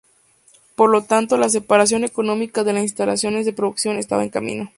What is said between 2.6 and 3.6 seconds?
de las instalaciones de